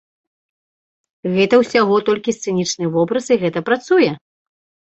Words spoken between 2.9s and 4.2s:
вобраз і гэта працуе!